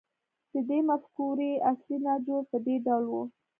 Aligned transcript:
د 0.53 0.55
دې 0.69 0.79
مفکورې 0.89 1.51
اصلي 1.71 1.97
نچوړ 2.05 2.41
په 2.51 2.57
دې 2.65 2.75
ډول 2.85 3.05
و 3.09 3.13